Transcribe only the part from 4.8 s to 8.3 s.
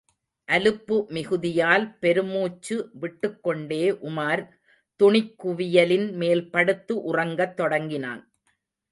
துணிக் குவியலின் மேல்படுத்து உறங்கத் தொடங்கினான்.